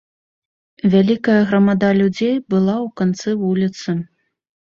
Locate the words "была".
2.53-2.75